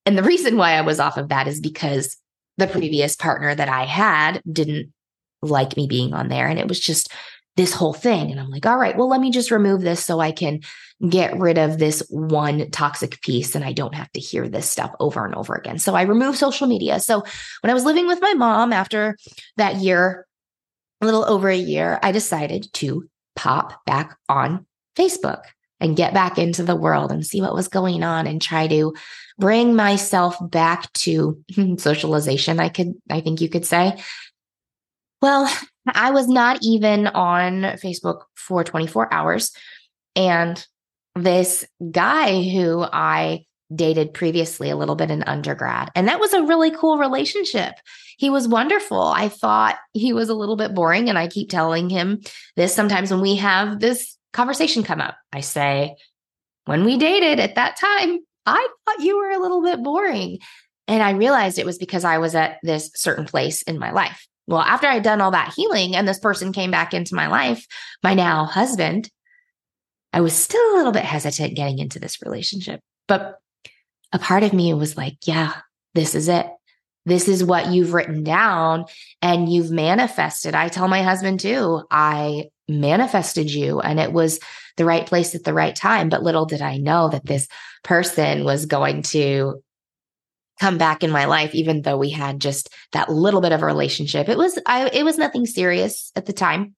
And 0.06 0.16
the 0.16 0.22
reason 0.22 0.56
why 0.56 0.72
I 0.72 0.80
was 0.80 1.00
off 1.00 1.18
of 1.18 1.28
that 1.28 1.48
is 1.48 1.60
because 1.60 2.16
the 2.56 2.66
previous 2.66 3.16
partner 3.16 3.54
that 3.54 3.68
I 3.68 3.84
had 3.84 4.40
didn't 4.50 4.92
like 5.42 5.76
me 5.76 5.86
being 5.86 6.14
on 6.14 6.28
there. 6.28 6.46
And 6.46 6.58
it 6.58 6.68
was 6.68 6.80
just 6.80 7.12
this 7.56 7.72
whole 7.72 7.92
thing. 7.92 8.30
And 8.30 8.38
I'm 8.38 8.50
like, 8.50 8.66
all 8.66 8.76
right, 8.76 8.96
well, 8.96 9.08
let 9.08 9.20
me 9.20 9.30
just 9.30 9.50
remove 9.50 9.80
this 9.80 10.04
so 10.04 10.20
I 10.20 10.30
can 10.30 10.60
get 11.08 11.38
rid 11.38 11.58
of 11.58 11.78
this 11.78 12.02
one 12.08 12.70
toxic 12.70 13.20
piece 13.20 13.54
and 13.54 13.64
I 13.64 13.72
don't 13.72 13.94
have 13.94 14.10
to 14.12 14.20
hear 14.20 14.48
this 14.48 14.70
stuff 14.70 14.92
over 15.00 15.24
and 15.24 15.34
over 15.34 15.54
again. 15.54 15.78
So 15.78 15.94
I 15.94 16.02
removed 16.02 16.38
social 16.38 16.66
media. 16.66 17.00
So 17.00 17.24
when 17.60 17.70
I 17.70 17.74
was 17.74 17.84
living 17.84 18.06
with 18.06 18.20
my 18.20 18.34
mom 18.34 18.72
after 18.72 19.16
that 19.56 19.76
year, 19.76 20.26
a 21.02 21.04
little 21.04 21.24
over 21.24 21.48
a 21.48 21.56
year, 21.56 21.98
I 22.02 22.12
decided 22.12 22.72
to 22.74 23.08
pop 23.34 23.84
back 23.84 24.16
on 24.28 24.66
Facebook 24.96 25.42
and 25.80 25.96
get 25.96 26.14
back 26.14 26.38
into 26.38 26.62
the 26.62 26.76
world 26.76 27.12
and 27.12 27.26
see 27.26 27.40
what 27.40 27.54
was 27.54 27.68
going 27.68 28.02
on 28.02 28.26
and 28.26 28.40
try 28.40 28.66
to 28.66 28.94
bring 29.38 29.74
myself 29.74 30.36
back 30.50 30.92
to 30.92 31.42
socialization 31.78 32.60
i 32.60 32.68
could 32.68 32.94
i 33.10 33.20
think 33.20 33.40
you 33.40 33.48
could 33.48 33.64
say. 33.64 33.96
Well 35.22 35.50
i 35.86 36.10
was 36.10 36.28
not 36.28 36.58
even 36.62 37.06
on 37.06 37.62
facebook 37.78 38.22
for 38.34 38.64
24 38.64 39.12
hours 39.12 39.52
and 40.14 40.64
this 41.14 41.64
guy 41.90 42.42
who 42.42 42.82
i 42.82 43.44
dated 43.74 44.14
previously 44.14 44.70
a 44.70 44.76
little 44.76 44.94
bit 44.94 45.10
in 45.10 45.22
undergrad 45.24 45.90
and 45.94 46.08
that 46.08 46.20
was 46.20 46.32
a 46.32 46.44
really 46.44 46.70
cool 46.70 46.98
relationship. 46.98 47.74
He 48.18 48.30
was 48.30 48.48
wonderful. 48.48 49.00
I 49.00 49.28
thought 49.28 49.76
he 49.92 50.12
was 50.12 50.28
a 50.28 50.34
little 50.34 50.56
bit 50.56 50.74
boring 50.74 51.08
and 51.08 51.18
i 51.18 51.26
keep 51.26 51.50
telling 51.50 51.90
him 51.90 52.20
this 52.54 52.74
sometimes 52.74 53.10
when 53.10 53.20
we 53.20 53.36
have 53.36 53.80
this 53.80 54.15
conversation 54.36 54.82
come 54.82 55.00
up 55.00 55.16
i 55.32 55.40
say 55.40 55.96
when 56.66 56.84
we 56.84 56.96
dated 56.96 57.40
at 57.40 57.54
that 57.54 57.76
time 57.76 58.20
I 58.46 58.68
thought 58.84 59.04
you 59.04 59.18
were 59.18 59.30
a 59.30 59.38
little 59.38 59.62
bit 59.62 59.82
boring. 59.82 60.38
And 60.88 61.02
I 61.02 61.10
realized 61.10 61.58
it 61.58 61.66
was 61.66 61.78
because 61.78 62.04
I 62.04 62.18
was 62.18 62.36
at 62.36 62.58
this 62.62 62.92
certain 62.94 63.26
place 63.26 63.62
in 63.62 63.78
my 63.78 63.90
life. 63.90 64.26
Well, 64.46 64.60
after 64.60 64.86
I'd 64.86 65.02
done 65.02 65.20
all 65.20 65.32
that 65.32 65.52
healing 65.54 65.96
and 65.96 66.06
this 66.06 66.20
person 66.20 66.52
came 66.52 66.70
back 66.70 66.94
into 66.94 67.16
my 67.16 67.26
life, 67.26 67.66
my 68.04 68.14
now 68.14 68.44
husband, 68.44 69.10
I 70.12 70.20
was 70.20 70.32
still 70.32 70.62
a 70.72 70.76
little 70.76 70.92
bit 70.92 71.02
hesitant 71.02 71.56
getting 71.56 71.80
into 71.80 71.98
this 71.98 72.22
relationship. 72.22 72.78
But 73.08 73.38
a 74.12 74.20
part 74.20 74.44
of 74.44 74.52
me 74.52 74.72
was 74.72 74.96
like, 74.96 75.16
yeah, 75.24 75.54
this 75.94 76.14
is 76.14 76.28
it. 76.28 76.46
This 77.04 77.26
is 77.26 77.42
what 77.42 77.72
you've 77.72 77.92
written 77.92 78.22
down 78.22 78.84
and 79.20 79.52
you've 79.52 79.72
manifested. 79.72 80.54
I 80.54 80.68
tell 80.68 80.86
my 80.86 81.02
husband 81.02 81.40
too, 81.40 81.82
I 81.90 82.46
manifested 82.68 83.50
you 83.50 83.80
and 83.80 84.00
it 84.00 84.12
was 84.12 84.40
the 84.76 84.84
right 84.84 85.06
place 85.06 85.34
at 85.34 85.44
the 85.44 85.54
right 85.54 85.74
time. 85.74 86.08
But 86.08 86.22
little 86.22 86.46
did 86.46 86.62
I 86.62 86.76
know 86.76 87.08
that 87.08 87.26
this 87.26 87.48
person 87.84 88.44
was 88.44 88.66
going 88.66 89.02
to 89.02 89.62
come 90.60 90.78
back 90.78 91.02
in 91.02 91.10
my 91.10 91.26
life 91.26 91.54
even 91.54 91.82
though 91.82 91.98
we 91.98 92.10
had 92.10 92.40
just 92.40 92.70
that 92.92 93.10
little 93.10 93.40
bit 93.40 93.52
of 93.52 93.62
a 93.62 93.66
relationship 93.66 94.28
it 94.28 94.38
was 94.38 94.58
i 94.66 94.88
it 94.88 95.04
was 95.04 95.18
nothing 95.18 95.44
serious 95.44 96.10
at 96.16 96.26
the 96.26 96.32
time 96.32 96.74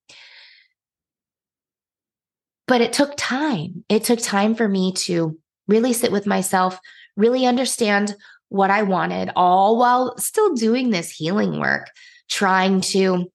but 2.67 2.81
it 2.81 2.93
took 2.93 3.13
time 3.17 3.85
it 3.89 4.03
took 4.03 4.19
time 4.19 4.55
for 4.55 4.69
me 4.69 4.93
to 4.93 5.39
really 5.69 5.93
sit 5.93 6.11
with 6.11 6.27
myself 6.27 6.79
really 7.17 7.47
understand 7.47 8.17
what 8.49 8.71
i 8.71 8.83
wanted 8.83 9.31
all 9.37 9.79
while 9.79 10.17
still 10.19 10.55
doing 10.55 10.91
this 10.91 11.11
healing 11.11 11.61
work 11.61 11.89
trying 12.29 12.81
to 12.81 13.31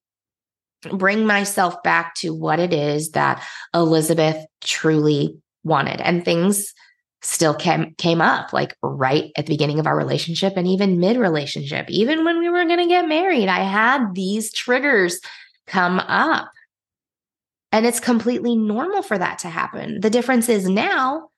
bring 0.91 1.25
myself 1.25 1.81
back 1.83 2.15
to 2.15 2.33
what 2.33 2.59
it 2.59 2.73
is 2.73 3.11
that 3.11 3.43
Elizabeth 3.73 4.37
truly 4.61 5.37
wanted. 5.63 6.01
And 6.01 6.23
things 6.23 6.73
still 7.21 7.53
came 7.53 7.95
came 7.97 8.19
up 8.19 8.51
like 8.51 8.75
right 8.83 9.31
at 9.37 9.45
the 9.45 9.53
beginning 9.53 9.79
of 9.79 9.87
our 9.87 9.95
relationship 9.95 10.57
and 10.57 10.67
even 10.67 10.99
mid 10.99 11.15
relationship 11.15 11.89
even 11.89 12.25
when 12.25 12.37
we 12.37 12.49
were 12.49 12.65
going 12.65 12.79
to 12.79 12.85
get 12.85 13.07
married 13.07 13.47
i 13.47 13.59
had 13.63 14.13
these 14.13 14.51
triggers 14.51 15.21
come 15.67 15.99
up. 15.99 16.51
And 17.71 17.85
it's 17.85 17.99
completely 17.99 18.55
normal 18.55 19.01
for 19.01 19.17
that 19.17 19.39
to 19.39 19.49
happen. 19.49 19.99
The 20.01 20.09
difference 20.09 20.49
is 20.49 20.69
now 20.69 21.29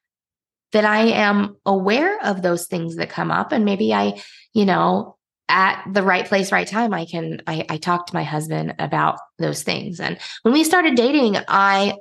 that 0.71 0.83
i 0.83 0.99
am 0.99 1.55
aware 1.65 2.21
of 2.21 2.41
those 2.41 2.67
things 2.67 2.97
that 2.97 3.09
come 3.09 3.31
up 3.31 3.53
and 3.53 3.63
maybe 3.63 3.93
i 3.93 4.21
you 4.51 4.65
know 4.65 5.15
at 5.47 5.83
the 5.91 6.03
right 6.03 6.25
place, 6.25 6.51
right 6.51 6.67
time, 6.67 6.93
I 6.93 7.05
can 7.05 7.41
I, 7.47 7.65
I 7.69 7.77
talk 7.77 8.07
to 8.07 8.15
my 8.15 8.23
husband 8.23 8.75
about 8.79 9.19
those 9.37 9.63
things. 9.63 9.99
And 9.99 10.17
when 10.41 10.53
we 10.53 10.63
started 10.63 10.95
dating, 10.95 11.37
I 11.47 11.95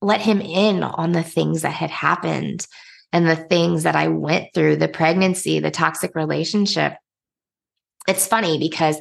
let 0.00 0.20
him 0.20 0.40
in 0.40 0.82
on 0.82 1.12
the 1.12 1.22
things 1.22 1.62
that 1.62 1.72
had 1.72 1.90
happened 1.90 2.66
and 3.12 3.26
the 3.26 3.36
things 3.36 3.84
that 3.84 3.96
I 3.96 4.08
went 4.08 4.48
through, 4.54 4.76
the 4.76 4.88
pregnancy, 4.88 5.60
the 5.60 5.70
toxic 5.70 6.14
relationship. 6.14 6.94
It's 8.06 8.26
funny 8.26 8.58
because 8.58 8.96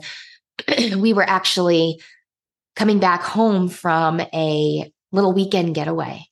we 0.97 1.13
were 1.13 1.27
actually 1.27 2.01
coming 2.75 2.99
back 2.99 3.21
home 3.21 3.67
from 3.67 4.21
a 4.21 4.91
little 5.11 5.33
weekend 5.33 5.75
getaway. 5.75 6.25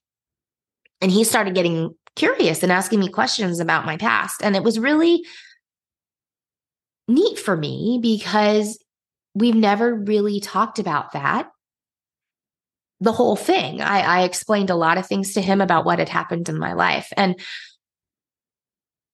And 1.02 1.12
he 1.12 1.24
started 1.24 1.56
getting 1.56 1.96
curious 2.16 2.64
and 2.64 2.72
asking 2.72 3.00
me 3.00 3.10
questions 3.10 3.60
about 3.60 3.86
my 3.86 3.98
past. 3.98 4.42
And 4.42 4.56
it 4.56 4.64
was 4.64 4.80
really 4.80 5.26
neat 7.08 7.40
for 7.40 7.56
me 7.56 8.00
because 8.02 8.80
we've 9.34 9.56
never 9.56 9.94
really 9.94 10.40
talked 10.40 10.80
about 10.80 11.12
that. 11.12 11.50
The 13.02 13.12
whole 13.12 13.36
thing. 13.36 13.82
I, 13.82 14.00
I 14.00 14.24
explained 14.24 14.70
a 14.70 14.76
lot 14.76 14.98
of 14.98 15.06
things 15.06 15.34
to 15.34 15.42
him 15.42 15.62
about 15.62 15.86
what 15.86 16.00
had 16.00 16.10
happened 16.10 16.48
in 16.48 16.58
my 16.58 16.74
life. 16.74 17.12
And 17.18 17.40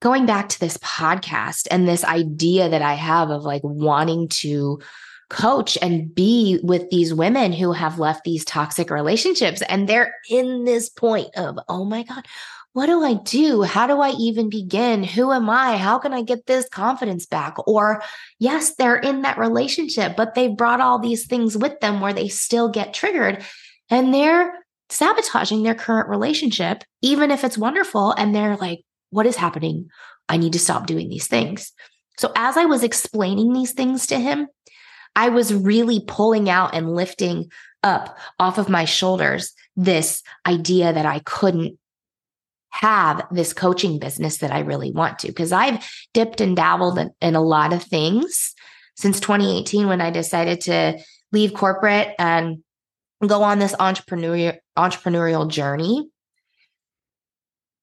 going 0.01 0.25
back 0.25 0.49
to 0.49 0.59
this 0.59 0.77
podcast 0.77 1.67
and 1.71 1.87
this 1.87 2.03
idea 2.03 2.69
that 2.69 2.81
I 2.81 2.93
have 2.93 3.29
of 3.29 3.43
like 3.43 3.63
wanting 3.63 4.27
to 4.29 4.79
coach 5.29 5.77
and 5.81 6.13
be 6.13 6.59
with 6.61 6.89
these 6.89 7.13
women 7.13 7.53
who 7.53 7.71
have 7.71 7.99
left 7.99 8.23
these 8.23 8.43
toxic 8.43 8.89
relationships 8.89 9.61
and 9.69 9.87
they're 9.87 10.13
in 10.29 10.65
this 10.65 10.89
point 10.89 11.29
of, 11.37 11.57
oh 11.69 11.85
my 11.85 12.03
God, 12.03 12.25
what 12.73 12.85
do 12.85 13.03
I 13.03 13.15
do? 13.15 13.63
How 13.63 13.85
do 13.85 13.99
I 13.99 14.11
even 14.11 14.49
begin? 14.49 15.03
Who 15.03 15.31
am 15.31 15.49
I? 15.49 15.77
How 15.77 15.99
can 15.99 16.13
I 16.13 16.21
get 16.21 16.45
this 16.45 16.69
confidence 16.69 17.25
back? 17.25 17.55
Or, 17.67 18.01
yes, 18.39 18.75
they're 18.75 18.95
in 18.95 19.23
that 19.23 19.37
relationship, 19.37 20.15
but 20.15 20.35
they've 20.35 20.55
brought 20.55 20.79
all 20.79 20.97
these 20.97 21.25
things 21.25 21.57
with 21.57 21.79
them 21.81 21.99
where 21.99 22.13
they 22.13 22.29
still 22.29 22.69
get 22.69 22.93
triggered 22.93 23.43
and 23.89 24.13
they're 24.13 24.53
sabotaging 24.89 25.63
their 25.63 25.75
current 25.75 26.09
relationship, 26.09 26.83
even 27.01 27.29
if 27.29 27.43
it's 27.43 27.57
wonderful. 27.57 28.11
And 28.11 28.33
they're 28.33 28.55
like, 28.55 28.81
what 29.09 29.25
is 29.25 29.35
happening? 29.35 29.89
I 30.29 30.37
need 30.37 30.53
to 30.53 30.59
stop 30.59 30.87
doing 30.87 31.09
these 31.09 31.27
things. 31.27 31.73
So, 32.17 32.31
as 32.35 32.55
I 32.55 32.65
was 32.65 32.83
explaining 32.83 33.51
these 33.51 33.73
things 33.73 34.07
to 34.07 34.19
him, 34.19 34.47
I 35.15 35.29
was 35.29 35.53
really 35.53 36.01
pulling 36.07 36.49
out 36.49 36.73
and 36.73 36.95
lifting 36.95 37.51
up 37.83 38.17
off 38.39 38.57
of 38.57 38.69
my 38.69 38.85
shoulders 38.85 39.53
this 39.75 40.23
idea 40.45 40.93
that 40.93 41.05
I 41.05 41.19
couldn't 41.19 41.77
have 42.71 43.25
this 43.31 43.53
coaching 43.53 43.99
business 43.99 44.37
that 44.37 44.51
I 44.51 44.59
really 44.59 44.91
want 44.91 45.19
to. 45.19 45.27
Because 45.27 45.51
I've 45.51 45.87
dipped 46.13 46.41
and 46.41 46.55
dabbled 46.55 46.97
in, 46.97 47.11
in, 47.21 47.35
a 47.35 47.41
lot 47.41 47.73
of 47.73 47.83
things 47.83 48.53
since 48.95 49.19
2018 49.19 49.87
when 49.87 50.01
I 50.01 50.09
decided 50.09 50.61
to 50.61 50.99
leave 51.31 51.53
corporate 51.53 52.13
and 52.17 52.63
go 53.25 53.43
on 53.43 53.59
this 53.59 53.75
entrepreneurial 53.75 54.57
entrepreneurial 54.77 55.49
journey. 55.49 56.09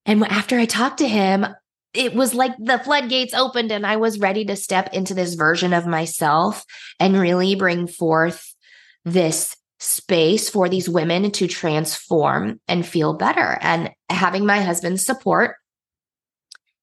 And 0.06 0.24
after 0.24 0.58
I 0.58 0.64
talked 0.64 0.98
to 0.98 1.08
him, 1.08 1.46
it 1.94 2.14
was 2.14 2.34
like 2.34 2.52
the 2.58 2.78
floodgates 2.78 3.34
opened 3.34 3.72
and 3.72 3.86
I 3.86 3.96
was 3.96 4.18
ready 4.18 4.44
to 4.46 4.56
step 4.56 4.92
into 4.94 5.14
this 5.14 5.34
version 5.34 5.72
of 5.72 5.86
myself 5.86 6.64
and 6.98 7.18
really 7.18 7.54
bring 7.54 7.86
forth 7.86 8.54
this 9.04 9.56
space 9.80 10.48
for 10.50 10.68
these 10.68 10.88
women 10.88 11.30
to 11.32 11.46
transform 11.46 12.60
and 12.68 12.86
feel 12.86 13.14
better. 13.14 13.58
And 13.60 13.90
having 14.10 14.44
my 14.44 14.60
husband's 14.60 15.04
support 15.04 15.56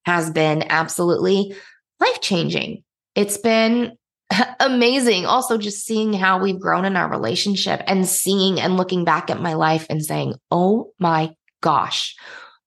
has 0.06 0.30
been 0.30 0.64
absolutely 0.70 1.56
life 2.00 2.22
changing. 2.22 2.84
It's 3.16 3.38
been 3.38 3.98
amazing. 4.60 5.26
Also, 5.26 5.58
just 5.58 5.86
seeing 5.86 6.14
how 6.14 6.40
we've 6.40 6.60
grown 6.60 6.86
in 6.86 6.96
our 6.96 7.10
relationship 7.10 7.82
and 7.88 8.08
seeing 8.08 8.60
and 8.60 8.78
looking 8.78 9.04
back 9.04 9.30
at 9.30 9.42
my 9.42 9.54
life 9.54 9.86
and 9.90 10.04
saying, 10.04 10.36
oh 10.52 10.92
my 11.00 11.36
gosh, 11.62 12.16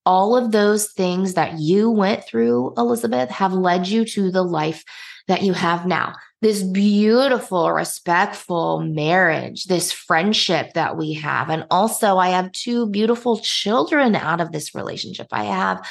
all 0.05 0.35
of 0.35 0.51
those 0.51 0.91
things 0.91 1.35
that 1.35 1.59
you 1.59 1.89
went 1.89 2.25
through, 2.25 2.73
Elizabeth, 2.77 3.29
have 3.29 3.53
led 3.53 3.87
you 3.87 4.05
to 4.05 4.31
the 4.31 4.43
life 4.43 4.83
that 5.27 5.43
you 5.43 5.53
have 5.53 5.85
now. 5.85 6.15
This 6.41 6.63
beautiful, 6.63 7.71
respectful 7.71 8.79
marriage, 8.81 9.65
this 9.65 9.91
friendship 9.91 10.73
that 10.73 10.95
we 10.95 11.13
have. 11.13 11.49
And 11.49 11.65
also, 11.69 12.17
I 12.17 12.29
have 12.29 12.51
two 12.53 12.87
beautiful 12.87 13.39
children 13.39 14.15
out 14.15 14.39
of 14.39 14.51
this 14.51 14.73
relationship. 14.73 15.27
I 15.31 15.45
have 15.45 15.85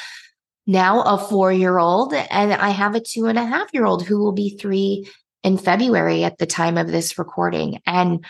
now 0.65 1.01
a 1.01 1.17
four 1.17 1.51
year 1.51 1.77
old, 1.77 2.13
and 2.13 2.53
I 2.53 2.69
have 2.69 2.95
a 2.95 2.99
two 2.99 3.27
and 3.27 3.37
a 3.37 3.45
half 3.45 3.73
year 3.73 3.85
old 3.85 4.05
who 4.05 4.19
will 4.19 4.31
be 4.31 4.57
three 4.57 5.07
in 5.43 5.57
February 5.57 6.23
at 6.23 6.37
the 6.37 6.45
time 6.45 6.77
of 6.77 6.87
this 6.87 7.17
recording. 7.17 7.79
And 7.85 8.25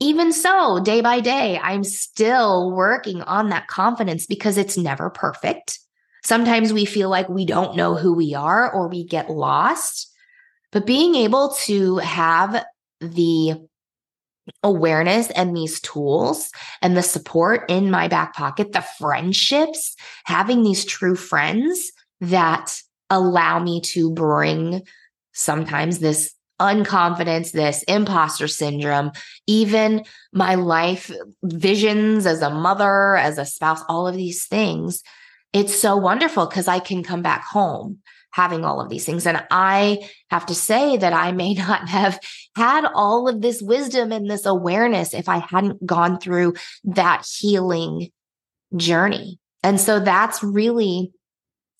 even 0.00 0.32
so, 0.32 0.80
day 0.80 1.00
by 1.00 1.20
day, 1.20 1.58
I'm 1.58 1.82
still 1.82 2.70
working 2.70 3.20
on 3.22 3.48
that 3.48 3.66
confidence 3.66 4.26
because 4.26 4.56
it's 4.56 4.78
never 4.78 5.10
perfect. 5.10 5.80
Sometimes 6.24 6.72
we 6.72 6.84
feel 6.84 7.08
like 7.08 7.28
we 7.28 7.44
don't 7.44 7.76
know 7.76 7.94
who 7.94 8.14
we 8.14 8.34
are 8.34 8.72
or 8.72 8.88
we 8.88 9.04
get 9.04 9.30
lost. 9.30 10.12
But 10.72 10.86
being 10.86 11.14
able 11.14 11.54
to 11.64 11.96
have 11.98 12.64
the 13.00 13.54
awareness 14.62 15.30
and 15.30 15.56
these 15.56 15.80
tools 15.80 16.50
and 16.82 16.96
the 16.96 17.02
support 17.02 17.70
in 17.70 17.90
my 17.90 18.08
back 18.08 18.34
pocket, 18.34 18.72
the 18.72 18.84
friendships, 18.98 19.94
having 20.24 20.62
these 20.62 20.84
true 20.84 21.16
friends 21.16 21.92
that 22.20 22.80
allow 23.10 23.58
me 23.58 23.80
to 23.80 24.10
bring 24.10 24.82
sometimes 25.32 25.98
this 25.98 26.34
unconfidence, 26.60 27.52
this 27.52 27.82
imposter 27.84 28.48
syndrome, 28.48 29.12
even 29.46 30.04
my 30.32 30.56
life 30.56 31.10
visions 31.44 32.26
as 32.26 32.42
a 32.42 32.50
mother, 32.50 33.16
as 33.16 33.38
a 33.38 33.44
spouse, 33.44 33.82
all 33.88 34.08
of 34.08 34.16
these 34.16 34.46
things. 34.46 35.02
It's 35.52 35.74
so 35.74 35.96
wonderful 35.96 36.46
because 36.46 36.68
I 36.68 36.80
can 36.80 37.02
come 37.02 37.22
back 37.22 37.44
home 37.44 37.98
having 38.30 38.64
all 38.64 38.80
of 38.80 38.88
these 38.88 39.04
things. 39.04 39.26
And 39.26 39.44
I 39.50 40.08
have 40.30 40.46
to 40.46 40.54
say 40.54 40.96
that 40.96 41.12
I 41.12 41.32
may 41.32 41.54
not 41.54 41.88
have 41.88 42.18
had 42.56 42.84
all 42.94 43.28
of 43.28 43.40
this 43.40 43.62
wisdom 43.62 44.12
and 44.12 44.30
this 44.30 44.46
awareness 44.46 45.14
if 45.14 45.28
I 45.28 45.38
hadn't 45.38 45.84
gone 45.84 46.18
through 46.20 46.54
that 46.84 47.26
healing 47.26 48.10
journey. 48.76 49.38
And 49.62 49.80
so 49.80 50.00
that's 50.00 50.42
really 50.42 51.12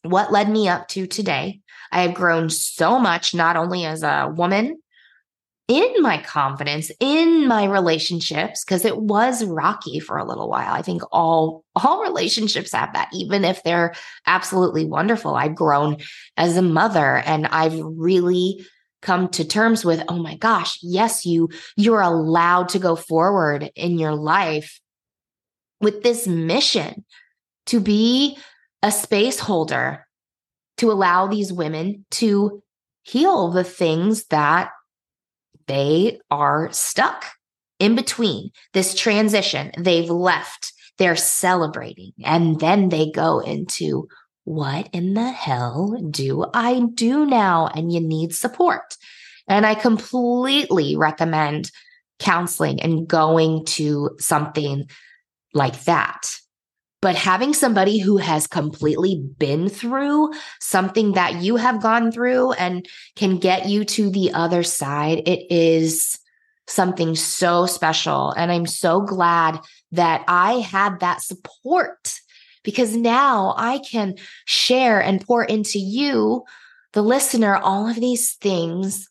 what 0.02 0.32
led 0.32 0.48
me 0.48 0.68
up 0.68 0.88
to 0.88 1.06
today. 1.06 1.60
I 1.90 2.02
have 2.02 2.14
grown 2.14 2.50
so 2.50 2.98
much, 2.98 3.34
not 3.34 3.56
only 3.56 3.84
as 3.84 4.02
a 4.02 4.32
woman, 4.34 4.80
in 5.68 6.00
my 6.00 6.16
confidence, 6.22 6.90
in 6.98 7.46
my 7.46 7.64
relationships, 7.64 8.64
because 8.64 8.86
it 8.86 8.96
was 8.96 9.44
rocky 9.44 10.00
for 10.00 10.16
a 10.16 10.24
little 10.24 10.48
while. 10.48 10.72
I 10.72 10.80
think 10.80 11.02
all 11.12 11.62
all 11.76 12.02
relationships 12.08 12.72
have 12.72 12.94
that, 12.94 13.10
even 13.12 13.44
if 13.44 13.62
they're 13.62 13.94
absolutely 14.26 14.86
wonderful. 14.86 15.34
I've 15.34 15.54
grown 15.54 15.98
as 16.36 16.56
a 16.56 16.62
mother 16.62 17.18
and 17.18 17.46
I've 17.46 17.78
really 17.78 18.66
come 19.02 19.28
to 19.28 19.44
terms 19.44 19.84
with, 19.84 20.02
oh 20.08 20.18
my 20.18 20.36
gosh, 20.36 20.78
yes, 20.82 21.26
you 21.26 21.50
you're 21.76 22.00
allowed 22.00 22.70
to 22.70 22.78
go 22.78 22.96
forward 22.96 23.70
in 23.76 23.98
your 23.98 24.14
life 24.14 24.80
with 25.80 26.02
this 26.02 26.26
mission 26.26 27.04
to 27.66 27.78
be 27.78 28.38
a 28.82 28.90
space 28.90 29.38
holder 29.38 30.06
to 30.78 30.90
allow 30.90 31.26
these 31.26 31.52
women 31.52 32.06
to 32.10 32.62
heal 33.02 33.50
the 33.50 33.64
things 33.64 34.24
that 34.26 34.70
they 35.68 36.18
are 36.30 36.72
stuck 36.72 37.26
in 37.78 37.94
between 37.94 38.50
this 38.72 38.94
transition. 38.94 39.70
They've 39.78 40.10
left, 40.10 40.72
they're 40.98 41.16
celebrating, 41.16 42.12
and 42.24 42.58
then 42.58 42.88
they 42.88 43.10
go 43.10 43.38
into 43.40 44.08
what 44.44 44.88
in 44.94 45.12
the 45.12 45.30
hell 45.30 45.94
do 46.10 46.46
I 46.54 46.80
do 46.94 47.26
now? 47.26 47.68
And 47.74 47.92
you 47.92 48.00
need 48.00 48.34
support. 48.34 48.96
And 49.46 49.66
I 49.66 49.74
completely 49.74 50.96
recommend 50.96 51.70
counseling 52.18 52.80
and 52.80 53.06
going 53.06 53.66
to 53.66 54.10
something 54.18 54.88
like 55.52 55.84
that. 55.84 56.30
But 57.00 57.14
having 57.14 57.54
somebody 57.54 57.98
who 57.98 58.16
has 58.16 58.48
completely 58.48 59.22
been 59.38 59.68
through 59.68 60.32
something 60.60 61.12
that 61.12 61.36
you 61.42 61.56
have 61.56 61.80
gone 61.80 62.10
through 62.10 62.52
and 62.52 62.86
can 63.14 63.38
get 63.38 63.68
you 63.68 63.84
to 63.84 64.10
the 64.10 64.32
other 64.32 64.64
side, 64.64 65.22
it 65.26 65.46
is 65.48 66.18
something 66.66 67.14
so 67.14 67.66
special. 67.66 68.32
And 68.32 68.50
I'm 68.50 68.66
so 68.66 69.00
glad 69.00 69.60
that 69.92 70.24
I 70.26 70.54
had 70.54 71.00
that 71.00 71.22
support 71.22 72.20
because 72.64 72.96
now 72.96 73.54
I 73.56 73.78
can 73.78 74.16
share 74.44 75.00
and 75.00 75.24
pour 75.24 75.44
into 75.44 75.78
you, 75.78 76.44
the 76.94 77.02
listener, 77.02 77.56
all 77.56 77.88
of 77.88 77.96
these 77.96 78.34
things 78.34 79.08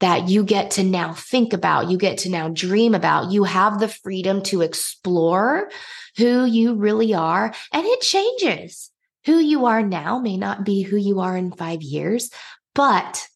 that 0.00 0.28
you 0.28 0.44
get 0.44 0.72
to 0.72 0.84
now 0.84 1.12
think 1.12 1.52
about, 1.52 1.90
you 1.90 1.98
get 1.98 2.18
to 2.18 2.30
now 2.30 2.48
dream 2.48 2.94
about. 2.94 3.32
You 3.32 3.44
have 3.44 3.80
the 3.80 3.88
freedom 3.88 4.42
to 4.44 4.62
explore 4.62 5.70
who 6.16 6.44
you 6.44 6.74
really 6.74 7.14
are, 7.14 7.52
and 7.72 7.86
it 7.86 8.00
changes. 8.00 8.90
Who 9.26 9.38
you 9.38 9.66
are 9.66 9.82
now 9.82 10.18
may 10.18 10.36
not 10.36 10.64
be 10.64 10.82
who 10.82 10.96
you 10.96 11.20
are 11.20 11.36
in 11.36 11.52
five 11.52 11.82
years, 11.82 12.30
but 12.74 13.26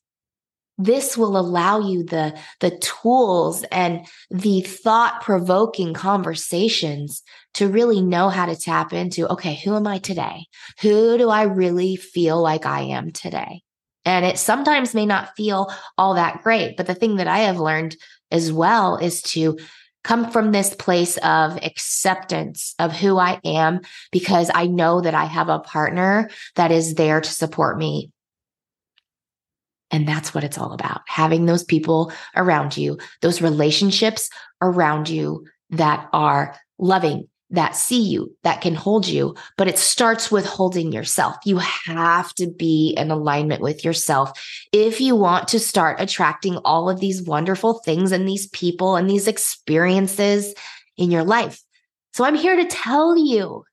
this 0.79 1.17
will 1.17 1.37
allow 1.37 1.81
you 1.81 2.03
the, 2.05 2.39
the 2.61 2.71
tools 2.79 3.65
and 3.71 4.07
the 4.31 4.63
thought 4.63 5.21
provoking 5.23 5.93
conversations 5.93 7.23
to 7.55 7.69
really 7.69 8.01
know 8.01 8.31
how 8.31 8.47
to 8.47 8.57
tap 8.57 8.93
into 8.93 9.29
okay, 9.29 9.61
who 9.63 9.77
am 9.77 9.87
I 9.87 9.99
today? 9.99 10.47
Who 10.81 11.19
do 11.19 11.29
I 11.29 11.43
really 11.43 11.97
feel 11.97 12.41
like 12.41 12.65
I 12.65 12.83
am 12.83 13.13
today? 13.13 13.63
And 14.05 14.25
it 14.25 14.39
sometimes 14.39 14.95
may 14.95 15.07
not 15.07 15.37
feel 15.37 15.73
all 15.97 16.15
that 16.15 16.43
great. 16.43 16.77
But 16.77 16.87
the 16.87 16.95
thing 16.95 17.17
that 17.17 17.29
I 17.29 17.41
have 17.41 17.61
learned 17.61 17.97
as 18.31 18.53
well 18.53 18.97
is 18.97 19.23
to 19.23 19.59
come 20.05 20.31
from 20.31 20.51
this 20.51 20.75
place 20.75 21.17
of 21.19 21.57
acceptance 21.63 22.75
of 22.79 22.93
who 22.93 23.19
I 23.19 23.41
am 23.45 23.81
because 24.11 24.51
I 24.53 24.67
know 24.67 25.01
that 25.01 25.15
I 25.15 25.25
have 25.25 25.49
a 25.49 25.61
partner 25.61 26.29
that 26.57 26.73
is 26.73 26.95
there 26.95 27.21
to 27.21 27.31
support 27.31 27.79
me. 27.79 28.11
And 29.93 30.09
that's 30.09 30.35
what 30.35 30.43
it's 30.43 30.59
all 30.59 30.73
about 30.73 31.03
having 31.07 31.47
those 31.47 31.65
people 31.65 32.13
around 32.35 32.77
you, 32.77 32.99
those 33.21 33.43
relationships 33.43 34.31
around 34.61 35.09
you 35.09 35.47
that 35.71 36.09
are 36.13 36.57
loving, 36.79 37.29
that 37.53 37.77
see 37.77 38.01
you, 38.01 38.35
that 38.43 38.61
can 38.63 38.75
hold 38.75 39.07
you, 39.07 39.37
but 39.57 39.69
it 39.69 39.79
starts 39.79 40.31
with 40.31 40.47
holding 40.47 40.91
yourself. 40.91 41.37
You 41.45 41.59
have 41.59 42.35
to 42.35 42.49
be 42.49 42.95
in 42.97 43.11
alignment 43.11 43.61
with 43.61 43.85
yourself 43.85 44.33
if 44.73 45.01
you 45.01 45.15
want 45.15 45.49
to 45.49 45.61
start 45.61 46.01
attracting 46.01 46.57
all 46.65 46.89
of 46.89 46.99
these 46.99 47.23
wonderful 47.23 47.81
things 47.85 48.11
and 48.11 48.27
these 48.27 48.49
people 48.49 48.97
and 48.97 49.09
these 49.09 49.29
experiences 49.29 50.55
in 50.97 51.11
your 51.11 51.25
life. 51.25 51.61
So 52.15 52.25
I'm 52.25 52.35
here 52.35 52.57
to 52.57 52.65
tell 52.65 53.17
you 53.17 53.65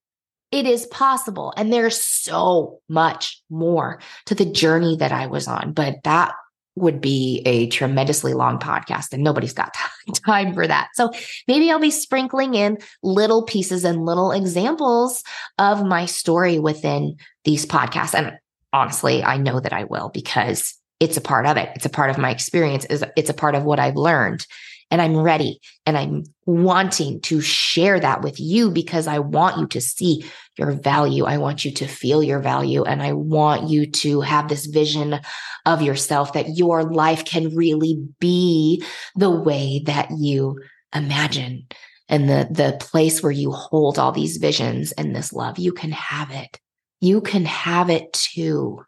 it 0.51 0.65
is 0.65 0.85
possible. 0.87 1.53
And 1.55 1.71
there's 1.71 1.99
so 2.01 2.79
much 2.89 3.41
more 3.49 4.01
to 4.25 4.35
the 4.35 4.45
journey 4.45 4.97
that 4.97 5.11
I 5.11 5.27
was 5.27 5.47
on, 5.47 5.73
but 5.73 6.03
that 6.03 6.33
would 6.79 7.01
be 7.01 7.41
a 7.45 7.67
tremendously 7.67 8.33
long 8.33 8.59
podcast 8.59 9.13
and 9.13 9.23
nobody's 9.23 9.53
got 9.53 9.75
time 10.25 10.53
for 10.53 10.65
that. 10.67 10.89
So 10.93 11.11
maybe 11.47 11.71
I'll 11.71 11.79
be 11.79 11.91
sprinkling 11.91 12.53
in 12.53 12.77
little 13.03 13.43
pieces 13.43 13.83
and 13.83 14.05
little 14.05 14.31
examples 14.31 15.23
of 15.57 15.85
my 15.85 16.05
story 16.05 16.59
within 16.59 17.17
these 17.43 17.65
podcasts. 17.65 18.13
And 18.13 18.37
honestly, 18.73 19.23
I 19.23 19.37
know 19.37 19.59
that 19.59 19.73
I 19.73 19.85
will 19.85 20.09
because 20.09 20.75
it's 20.99 21.17
a 21.17 21.21
part 21.21 21.45
of 21.45 21.57
it. 21.57 21.69
It's 21.75 21.85
a 21.85 21.89
part 21.89 22.09
of 22.09 22.17
my 22.17 22.29
experience. 22.29 22.85
It's 22.89 23.29
a 23.29 23.33
part 23.33 23.55
of 23.55 23.63
what 23.63 23.79
I've 23.79 23.95
learned. 23.95 24.45
And 24.91 25.01
I'm 25.01 25.15
ready 25.15 25.59
and 25.85 25.97
I'm 25.97 26.23
wanting 26.45 27.21
to 27.21 27.41
share 27.41 27.99
that 27.99 28.21
with 28.21 28.39
you 28.39 28.71
because 28.71 29.05
I 29.05 29.19
want 29.19 29.57
you 29.57 29.67
to 29.67 29.81
see 29.81 30.25
your 30.57 30.71
value. 30.71 31.25
I 31.25 31.37
want 31.37 31.63
you 31.63 31.71
to 31.71 31.87
feel 31.87 32.23
your 32.23 32.39
value 32.39 32.83
and 32.83 33.03
I 33.03 33.13
want 33.13 33.69
you 33.69 33.85
to 33.85 34.21
have 34.21 34.47
this 34.47 34.65
vision 34.65 35.19
of 35.65 35.81
yourself 35.81 36.33
that 36.33 36.57
your 36.57 36.83
life 36.83 37.23
can 37.25 37.55
really 37.55 38.03
be 38.19 38.83
the 39.15 39.29
way 39.29 39.83
that 39.85 40.09
you 40.17 40.59
imagine 40.93 41.67
and 42.07 42.27
the, 42.27 42.47
the 42.49 42.77
place 42.79 43.21
where 43.21 43.31
you 43.31 43.51
hold 43.51 43.99
all 43.99 44.11
these 44.11 44.37
visions 44.37 44.91
and 44.93 45.15
this 45.15 45.31
love. 45.31 45.59
You 45.59 45.71
can 45.71 45.91
have 45.91 46.31
it. 46.31 46.59
You 46.99 47.21
can 47.21 47.45
have 47.45 47.89
it 47.91 48.11
too. 48.11 48.83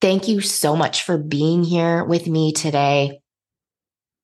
Thank 0.00 0.28
you 0.28 0.40
so 0.40 0.76
much 0.76 1.02
for 1.02 1.18
being 1.18 1.64
here 1.64 2.04
with 2.04 2.26
me 2.26 2.52
today 2.52 3.20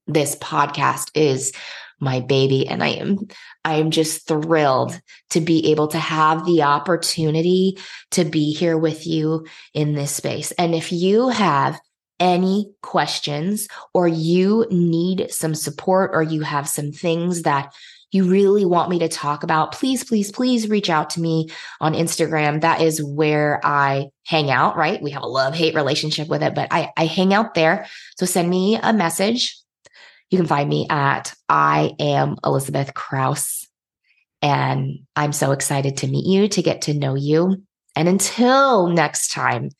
this 0.06 0.36
podcast 0.36 1.10
is 1.14 1.52
my 1.98 2.20
baby 2.20 2.68
and 2.68 2.82
i 2.82 2.88
am 2.88 3.18
i 3.64 3.76
am 3.76 3.90
just 3.90 4.28
thrilled 4.28 5.00
to 5.30 5.40
be 5.40 5.70
able 5.70 5.88
to 5.88 5.98
have 5.98 6.44
the 6.44 6.62
opportunity 6.62 7.78
to 8.10 8.24
be 8.24 8.52
here 8.52 8.76
with 8.76 9.06
you 9.06 9.46
in 9.72 9.94
this 9.94 10.14
space 10.14 10.52
and 10.52 10.74
if 10.74 10.92
you 10.92 11.28
have 11.28 11.78
any 12.18 12.70
questions 12.82 13.68
or 13.92 14.08
you 14.08 14.66
need 14.70 15.30
some 15.30 15.54
support 15.54 16.10
or 16.14 16.22
you 16.22 16.42
have 16.42 16.68
some 16.68 16.92
things 16.92 17.42
that 17.42 17.72
you 18.12 18.24
really 18.24 18.64
want 18.64 18.88
me 18.88 19.00
to 19.00 19.08
talk 19.08 19.42
about, 19.42 19.72
please, 19.72 20.04
please, 20.04 20.30
please 20.30 20.68
reach 20.68 20.88
out 20.88 21.10
to 21.10 21.20
me 21.20 21.48
on 21.80 21.92
Instagram. 21.92 22.60
That 22.60 22.80
is 22.80 23.02
where 23.02 23.60
I 23.64 24.06
hang 24.24 24.50
out, 24.50 24.76
right? 24.76 25.02
We 25.02 25.10
have 25.10 25.22
a 25.22 25.28
love 25.28 25.54
hate 25.54 25.74
relationship 25.74 26.28
with 26.28 26.42
it, 26.42 26.54
but 26.54 26.68
I, 26.70 26.90
I 26.96 27.06
hang 27.06 27.34
out 27.34 27.54
there. 27.54 27.86
So 28.16 28.24
send 28.24 28.48
me 28.48 28.76
a 28.76 28.92
message. 28.92 29.58
You 30.30 30.38
can 30.38 30.46
find 30.46 30.68
me 30.68 30.86
at 30.90 31.34
I 31.48 31.92
am 32.00 32.36
Elizabeth 32.44 32.94
Krause. 32.94 33.68
And 34.42 35.00
I'm 35.14 35.32
so 35.32 35.52
excited 35.52 35.98
to 35.98 36.08
meet 36.08 36.26
you, 36.26 36.48
to 36.48 36.62
get 36.62 36.82
to 36.82 36.94
know 36.94 37.14
you. 37.14 37.62
And 37.94 38.08
until 38.08 38.88
next 38.88 39.32
time, 39.32 39.70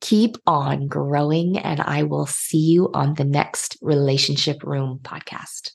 keep 0.00 0.36
on 0.46 0.88
growing, 0.88 1.58
and 1.58 1.80
I 1.80 2.02
will 2.02 2.26
see 2.26 2.58
you 2.58 2.90
on 2.92 3.14
the 3.14 3.24
next 3.24 3.78
Relationship 3.80 4.62
Room 4.62 5.00
podcast. 5.02 5.70